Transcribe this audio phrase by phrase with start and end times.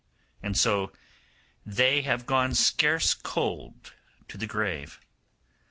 [0.41, 0.91] And so
[1.63, 3.93] they have gone scarce cold
[4.29, 4.99] to the grave.